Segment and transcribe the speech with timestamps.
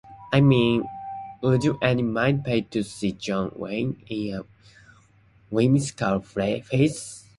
[0.33, 0.89] I mean,
[1.43, 4.45] would anybody pay to see John Wayne in a
[5.51, 7.29] whimsical farce?